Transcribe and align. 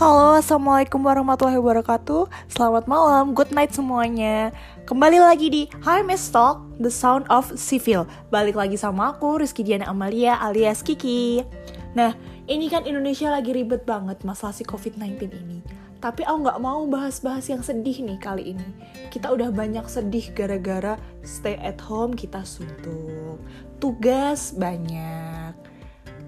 Halo, 0.00 0.40
Assalamualaikum 0.40 1.04
warahmatullahi 1.04 1.60
wabarakatuh. 1.60 2.24
Selamat 2.48 2.88
malam, 2.88 3.36
good 3.36 3.52
night 3.52 3.76
semuanya. 3.76 4.48
Kembali 4.88 5.20
lagi 5.20 5.52
di 5.52 5.62
Hi 5.84 6.00
Miss 6.00 6.24
Talk, 6.32 6.64
The 6.80 6.88
Sound 6.88 7.28
of 7.28 7.52
Civil. 7.60 8.08
Balik 8.32 8.56
lagi 8.56 8.80
sama 8.80 9.12
aku, 9.12 9.44
Rizky 9.44 9.60
Diana 9.60 9.92
Amalia 9.92 10.40
alias 10.40 10.80
Kiki. 10.80 11.44
Nah, 11.92 12.16
ini 12.48 12.72
kan 12.72 12.88
Indonesia 12.88 13.28
lagi 13.28 13.52
ribet 13.52 13.84
banget 13.84 14.24
masalah 14.24 14.56
si 14.56 14.64
COVID-19 14.64 15.36
ini. 15.36 15.60
Tapi 16.00 16.24
aku 16.24 16.48
nggak 16.48 16.64
mau 16.64 16.80
bahas-bahas 16.88 17.52
yang 17.52 17.60
sedih 17.60 18.00
nih 18.00 18.16
kali 18.16 18.56
ini. 18.56 18.68
Kita 19.12 19.28
udah 19.28 19.52
banyak 19.52 19.84
sedih 19.84 20.32
gara-gara 20.32 20.96
stay 21.20 21.60
at 21.60 21.76
home 21.76 22.16
kita 22.16 22.40
suntuk. 22.40 23.36
Tugas 23.76 24.56
banyak 24.56 25.29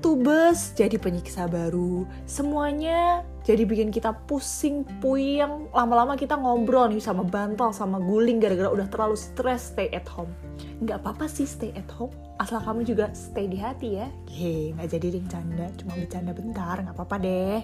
tubes 0.02 0.74
jadi 0.74 0.98
penyiksa 0.98 1.46
baru. 1.46 2.04
Semuanya 2.26 3.22
jadi 3.46 3.62
bikin 3.62 3.94
kita 3.94 4.12
pusing 4.26 4.82
puyeng. 4.98 5.70
Lama-lama 5.70 6.18
kita 6.18 6.34
ngobrol 6.34 6.90
nih 6.90 6.98
sama 6.98 7.22
bantal 7.22 7.70
sama 7.70 8.02
guling 8.02 8.42
gara-gara 8.42 8.68
udah 8.68 8.90
terlalu 8.90 9.14
stres 9.14 9.70
stay 9.72 9.88
at 9.94 10.04
home. 10.10 10.34
Nggak 10.82 11.06
apa-apa 11.06 11.30
sih 11.30 11.46
stay 11.46 11.70
at 11.78 11.86
home. 11.94 12.10
Asal 12.42 12.58
kamu 12.66 12.82
juga 12.82 13.14
stay 13.14 13.46
di 13.46 13.56
hati 13.56 14.02
ya. 14.02 14.10
Hehe, 14.26 14.74
nggak 14.74 14.90
jadi 14.90 15.06
ding 15.14 15.26
canda. 15.30 15.70
Cuma 15.78 15.94
bercanda 15.94 16.34
bentar 16.34 16.76
nggak 16.82 16.98
apa-apa 16.98 17.16
deh. 17.22 17.60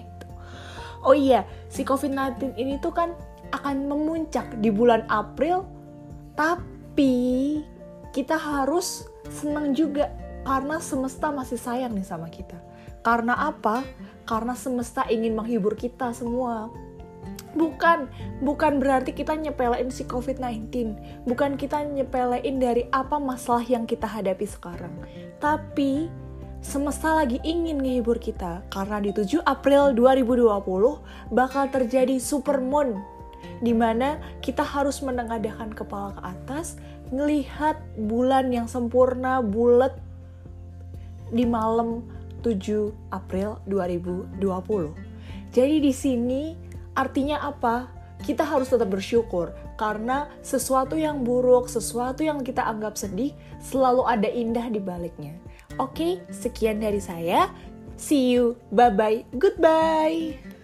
Oh 1.03 1.15
iya 1.15 1.47
si 1.71 1.83
covid-19 1.87 2.59
ini 2.59 2.75
tuh 2.79 2.91
kan 2.91 3.15
akan 3.51 3.91
memuncak 3.91 4.59
di 4.63 4.71
bulan 4.71 5.03
April. 5.11 5.67
Tapi 6.39 7.59
kita 8.15 8.39
harus 8.39 9.05
senang 9.27 9.75
juga 9.75 10.09
karena 10.43 10.77
semesta 10.79 11.29
masih 11.29 11.59
sayang 11.59 11.95
nih 11.95 12.07
sama 12.07 12.27
kita. 12.31 12.57
Karena 12.99 13.35
apa? 13.35 13.83
Karena 14.27 14.53
semesta 14.53 15.07
ingin 15.07 15.35
menghibur 15.35 15.75
kita 15.75 16.11
semua. 16.11 16.67
Bukan, 17.57 18.05
bukan 18.45 18.77
berarti 18.77 19.15
kita 19.15 19.33
nyepelein 19.33 19.89
si 19.89 20.05
COVID-19. 20.05 20.93
Bukan 21.25 21.57
kita 21.57 21.81
nyepelein 21.81 22.61
dari 22.61 22.85
apa 22.93 23.17
masalah 23.17 23.65
yang 23.65 23.89
kita 23.89 24.05
hadapi 24.05 24.45
sekarang. 24.45 24.93
Tapi 25.41 26.11
semesta 26.59 27.15
lagi 27.15 27.39
ingin 27.41 27.79
menghibur 27.79 28.19
kita 28.19 28.61
karena 28.69 28.99
di 28.99 29.15
7 29.15 29.41
April 29.47 29.95
2020 29.95 31.31
bakal 31.33 31.71
terjadi 31.71 32.19
supermoon 32.19 32.99
di 33.59 33.71
mana 33.75 34.19
kita 34.39 34.63
harus 34.63 34.99
menengadahkan 35.03 35.71
kepala 35.75 36.15
ke 36.15 36.21
atas, 36.23 36.79
ngelihat 37.11 37.79
bulan 37.95 38.51
yang 38.51 38.67
sempurna, 38.67 39.43
bulat, 39.43 39.95
di 41.33 41.45
malam 41.45 42.05
7 42.41 43.11
April 43.11 43.59
2020. 43.67 44.39
Jadi 45.49 45.75
di 45.81 45.93
sini 45.93 46.43
artinya 46.95 47.43
apa? 47.43 47.89
Kita 48.19 48.43
harus 48.43 48.67
tetap 48.67 48.91
bersyukur 48.91 49.55
karena 49.79 50.27
sesuatu 50.43 50.99
yang 50.99 51.23
buruk, 51.23 51.71
sesuatu 51.71 52.19
yang 52.19 52.43
kita 52.43 52.67
anggap 52.67 52.99
sedih 52.99 53.31
selalu 53.63 54.03
ada 54.03 54.27
indah 54.27 54.67
di 54.67 54.83
baliknya. 54.83 55.39
Oke, 55.79 56.19
sekian 56.27 56.83
dari 56.83 56.99
saya. 56.99 57.47
See 57.95 58.35
you. 58.35 58.59
Bye 58.75 58.91
bye. 58.91 59.23
Goodbye. 59.31 60.58